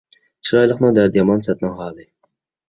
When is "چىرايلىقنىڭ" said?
0.47-0.95